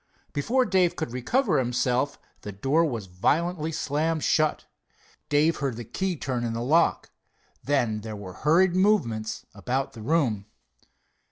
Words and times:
Before 0.33 0.65
Dave 0.65 0.95
could 0.95 1.11
recover 1.13 1.59
himself 1.59 2.19
the 2.41 2.51
door 2.51 2.83
was 2.83 3.05
violently 3.05 3.71
slammed 3.71 4.23
shut. 4.23 4.65
Dave 5.29 5.57
heard 5.57 5.75
the 5.75 5.83
key 5.85 6.15
turn 6.15 6.43
in 6.43 6.53
the 6.53 6.63
lock. 6.63 7.11
Then 7.63 7.99
there 8.01 8.15
were 8.15 8.33
hurried 8.33 8.75
movements 8.75 9.45
about 9.53 9.93
the 9.93 10.01
room. 10.01 10.47